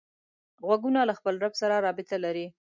غوږونه 0.67 0.99
له 1.09 1.13
خپل 1.19 1.33
رب 1.43 1.53
سره 1.61 1.75
رابط 1.85 2.09
لري 2.25 2.47